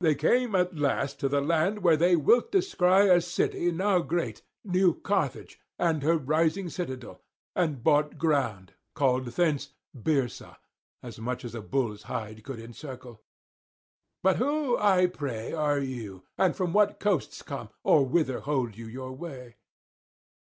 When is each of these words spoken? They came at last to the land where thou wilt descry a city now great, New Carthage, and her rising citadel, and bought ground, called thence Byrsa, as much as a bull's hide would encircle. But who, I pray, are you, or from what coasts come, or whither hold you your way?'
They 0.00 0.14
came 0.14 0.54
at 0.54 0.76
last 0.76 1.18
to 1.20 1.28
the 1.30 1.40
land 1.40 1.82
where 1.82 1.96
thou 1.96 2.14
wilt 2.18 2.52
descry 2.52 3.08
a 3.08 3.18
city 3.18 3.70
now 3.72 4.00
great, 4.00 4.42
New 4.62 4.92
Carthage, 4.92 5.58
and 5.78 6.02
her 6.02 6.18
rising 6.18 6.68
citadel, 6.68 7.22
and 7.56 7.82
bought 7.82 8.18
ground, 8.18 8.74
called 8.94 9.24
thence 9.28 9.70
Byrsa, 9.96 10.58
as 11.02 11.18
much 11.18 11.46
as 11.46 11.54
a 11.54 11.62
bull's 11.62 12.02
hide 12.02 12.46
would 12.46 12.60
encircle. 12.60 13.22
But 14.22 14.36
who, 14.36 14.76
I 14.76 15.06
pray, 15.06 15.54
are 15.54 15.78
you, 15.78 16.24
or 16.36 16.52
from 16.52 16.74
what 16.74 17.00
coasts 17.00 17.40
come, 17.40 17.70
or 17.82 18.04
whither 18.04 18.40
hold 18.40 18.76
you 18.76 18.86
your 18.86 19.12
way?' 19.14 19.56